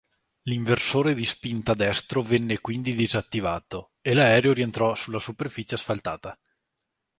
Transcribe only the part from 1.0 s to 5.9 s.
di spinta destro venne quindi disattivato e l'aereo rientrò sulla superficie